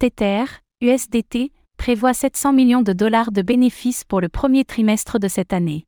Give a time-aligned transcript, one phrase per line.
[0.00, 0.44] Tether,
[0.80, 5.84] USDT, prévoit 700 millions de dollars de bénéfices pour le premier trimestre de cette année.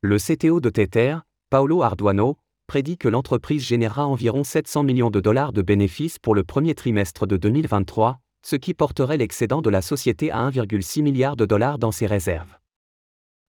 [0.00, 1.18] Le CTO de Tether,
[1.50, 6.44] Paolo Arduano, prédit que l'entreprise générera environ 700 millions de dollars de bénéfices pour le
[6.44, 11.44] premier trimestre de 2023, ce qui porterait l'excédent de la société à 1,6 milliard de
[11.44, 12.56] dollars dans ses réserves.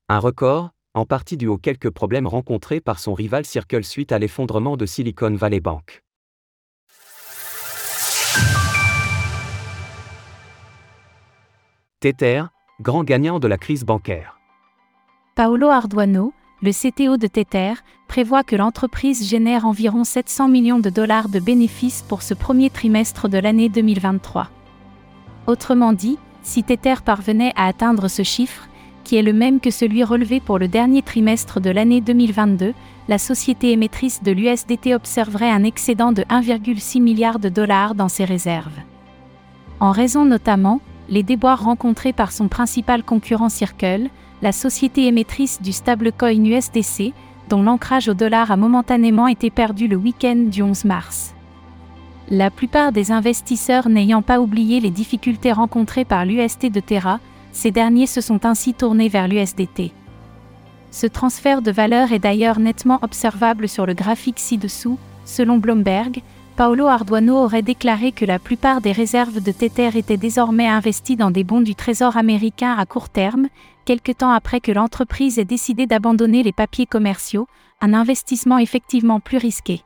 [0.10, 4.20] Un record, en partie dû aux quelques problèmes rencontrés par son rival Circle suite à
[4.20, 6.04] l'effondrement de Silicon Valley Bank.
[12.01, 12.46] Tether,
[12.82, 14.39] grand gagnant de la crise bancaire.
[15.36, 16.33] Paolo Arduano,
[16.64, 17.75] le CTO de Tether,
[18.07, 23.29] prévoit que l'entreprise génère environ 700 millions de dollars de bénéfices pour ce premier trimestre
[23.29, 24.50] de l'année 2023.
[25.45, 28.68] Autrement dit, si Tether parvenait à atteindre ce chiffre,
[29.04, 32.73] qui est le même que celui relevé pour le dernier trimestre de l'année 2022,
[33.09, 38.25] la société émettrice de l'USDT observerait un excédent de 1,6 milliard de dollars dans ses
[38.25, 38.80] réserves.
[39.80, 44.08] En raison notamment, les déboires rencontrés par son principal concurrent Circle,
[44.42, 47.14] la société émettrice du stablecoin USDC,
[47.50, 51.36] dont l'ancrage au dollar a momentanément été perdu le week-end du 11 mars.
[52.30, 57.20] La plupart des investisseurs n'ayant pas oublié les difficultés rencontrées par l'UST de Terra,
[57.52, 59.92] ces derniers se sont ainsi tournés vers l'USDT.
[60.92, 64.98] Ce transfert de valeur est d'ailleurs nettement observable sur le graphique ci-dessous.
[65.26, 66.22] Selon Bloomberg,
[66.56, 71.32] Paolo Arduano aurait déclaré que la plupart des réserves de Tether étaient désormais investies dans
[71.32, 73.48] des bons du Trésor américain à court terme,
[73.86, 77.48] quelque temps après que l'entreprise ait décidé d'abandonner les papiers commerciaux,
[77.80, 79.82] un investissement effectivement plus risqué.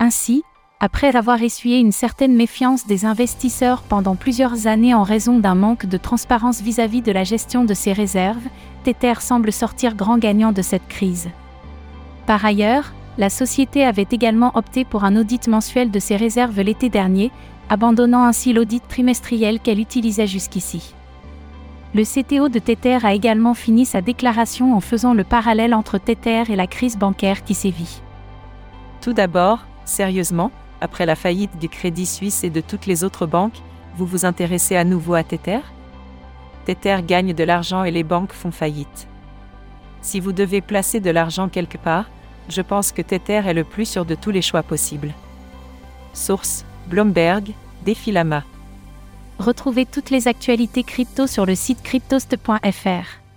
[0.00, 0.42] Ainsi,
[0.80, 5.86] après avoir essuyé une certaine méfiance des investisseurs pendant plusieurs années en raison d'un manque
[5.86, 8.46] de transparence vis-à-vis de la gestion de ses réserves,
[8.84, 11.28] Tether semble sortir grand gagnant de cette crise.
[12.26, 16.88] Par ailleurs, la société avait également opté pour un audit mensuel de ses réserves l'été
[16.88, 17.32] dernier,
[17.68, 20.94] abandonnant ainsi l'audit trimestriel qu'elle utilisait jusqu'ici.
[21.94, 26.44] Le CTO de Tether a également fini sa déclaration en faisant le parallèle entre Tether
[26.48, 28.02] et la crise bancaire qui sévit.
[29.00, 33.60] Tout d'abord, sérieusement, après la faillite du Crédit Suisse et de toutes les autres banques,
[33.96, 35.60] vous vous intéressez à nouveau à Tether?
[36.66, 39.08] Tether gagne de l'argent et les banques font faillite.
[40.02, 42.04] Si vous devez placer de l'argent quelque part,
[42.48, 45.14] je pense que Tether est le plus sûr de tous les choix possibles.
[46.14, 47.52] Source Bloomberg,
[47.84, 48.44] Défilama.
[49.38, 53.27] Retrouvez toutes les actualités crypto sur le site cryptost.fr.